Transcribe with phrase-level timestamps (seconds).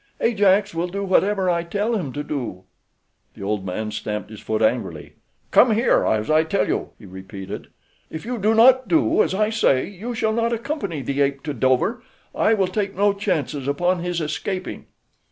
[0.19, 2.63] "Ajax will do whatever I tell him to do."
[3.35, 5.13] The old man stamped his foot angrily.
[5.51, 7.67] "Come here, as I tell you," he repeated.
[8.09, 11.53] "If you do not do as I say you shall not accompany the ape to
[11.53, 14.87] Dover—I will take no chances upon his escaping."